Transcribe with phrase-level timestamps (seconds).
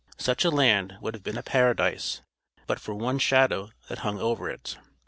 [0.17, 2.21] Such a land would have been a paradise,
[2.65, 4.75] but for one shadow that hung over it.